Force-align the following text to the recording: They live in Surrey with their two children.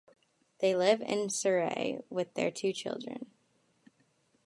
They 0.61 0.75
live 0.75 1.01
in 1.01 1.29
Surrey 1.29 1.99
with 2.09 2.33
their 2.33 2.49
two 2.49 2.73
children. 2.73 3.27